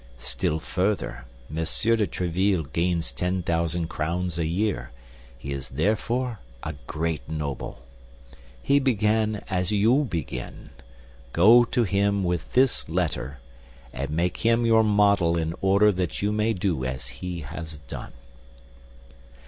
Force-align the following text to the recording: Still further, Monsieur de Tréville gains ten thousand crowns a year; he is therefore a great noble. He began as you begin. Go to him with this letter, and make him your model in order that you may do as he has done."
Still 0.17 0.57
further, 0.57 1.25
Monsieur 1.47 1.95
de 1.95 2.07
Tréville 2.07 2.65
gains 2.73 3.11
ten 3.11 3.43
thousand 3.43 3.87
crowns 3.89 4.39
a 4.39 4.47
year; 4.47 4.89
he 5.37 5.51
is 5.51 5.69
therefore 5.69 6.39
a 6.63 6.73
great 6.87 7.29
noble. 7.29 7.83
He 8.63 8.79
began 8.79 9.43
as 9.47 9.69
you 9.71 10.05
begin. 10.05 10.71
Go 11.33 11.63
to 11.65 11.83
him 11.83 12.23
with 12.23 12.51
this 12.53 12.89
letter, 12.89 13.41
and 13.93 14.09
make 14.09 14.37
him 14.37 14.65
your 14.65 14.83
model 14.83 15.37
in 15.37 15.53
order 15.61 15.91
that 15.91 16.19
you 16.19 16.31
may 16.31 16.53
do 16.53 16.83
as 16.83 17.07
he 17.21 17.41
has 17.41 17.77
done." 17.77 18.13